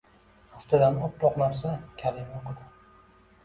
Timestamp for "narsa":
1.43-1.77